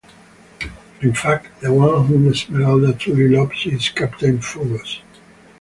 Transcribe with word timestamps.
In 1.01 1.13
fact, 1.13 1.61
the 1.61 1.71
one 1.71 2.07
whom 2.07 2.27
Esmeralda 2.27 2.93
truly 2.93 3.29
loves 3.29 3.67
is 3.67 3.89
Captain 3.89 4.41
Phoebus. 4.41 4.99